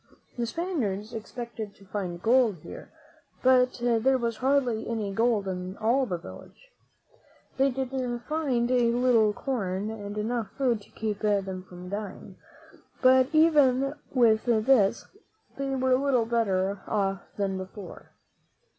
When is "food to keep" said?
10.57-11.19